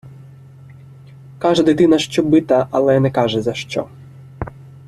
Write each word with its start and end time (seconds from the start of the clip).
Каже 1.39 1.63
дитина, 1.63 1.99
що 1.99 2.23
бита, 2.23 2.67
але 2.71 2.99
не 2.99 3.11
каже, 3.11 3.41
за 3.41 3.53
що. 3.53 3.89